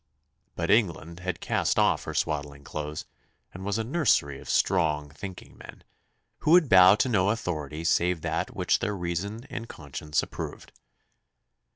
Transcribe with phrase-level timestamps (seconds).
[0.55, 3.05] But England had cast off her swaddling clothes,
[3.53, 5.83] and was a nursery of strong, thinking men,
[6.39, 10.71] who would bow to no authority save that which their reason and conscience approved.